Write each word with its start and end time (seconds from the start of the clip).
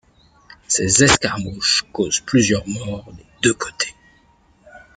Ces 0.67 1.03
escarmouches 1.03 1.83
causent 1.93 2.21
plusieurs 2.21 2.67
morts 2.67 3.13
des 3.13 3.25
deux 3.43 3.53
côtés. 3.53 3.93